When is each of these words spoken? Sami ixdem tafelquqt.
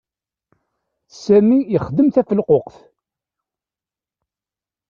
Sami 1.23 1.59
ixdem 1.75 2.07
tafelquqt. 2.15 2.75